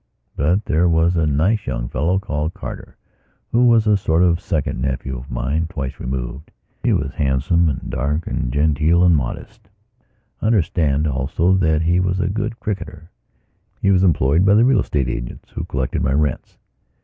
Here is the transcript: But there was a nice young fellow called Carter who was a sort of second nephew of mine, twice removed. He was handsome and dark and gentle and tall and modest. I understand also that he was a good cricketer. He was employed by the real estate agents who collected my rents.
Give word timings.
But 0.35 0.65
there 0.65 0.89
was 0.89 1.15
a 1.15 1.27
nice 1.27 1.67
young 1.67 1.87
fellow 1.87 2.17
called 2.17 2.55
Carter 2.55 2.97
who 3.51 3.67
was 3.67 3.85
a 3.85 3.95
sort 3.95 4.23
of 4.23 4.39
second 4.41 4.81
nephew 4.81 5.15
of 5.15 5.29
mine, 5.29 5.67
twice 5.69 5.99
removed. 5.99 6.49
He 6.81 6.91
was 6.91 7.13
handsome 7.13 7.69
and 7.69 7.87
dark 7.91 8.25
and 8.25 8.51
gentle 8.51 8.65
and 8.73 8.95
tall 8.95 9.03
and 9.03 9.15
modest. 9.15 9.69
I 10.41 10.47
understand 10.47 11.05
also 11.05 11.53
that 11.53 11.83
he 11.83 11.99
was 11.99 12.19
a 12.19 12.25
good 12.29 12.59
cricketer. 12.59 13.11
He 13.79 13.91
was 13.91 14.01
employed 14.03 14.43
by 14.43 14.55
the 14.55 14.65
real 14.65 14.79
estate 14.79 15.07
agents 15.07 15.51
who 15.51 15.65
collected 15.65 16.01
my 16.01 16.13
rents. 16.13 16.57